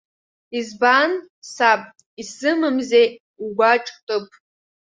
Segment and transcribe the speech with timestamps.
[0.57, 1.11] Избан,
[1.53, 1.81] саб,
[2.21, 3.07] изсымамзеи
[3.43, 4.27] угәаҿ ҭыԥ?